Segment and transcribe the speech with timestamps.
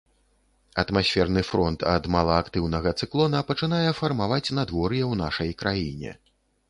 [0.83, 6.11] Атмасферны фронт ад малаактыўнага цыклона пачынае фармаваць надвор'е ў нашай краіне.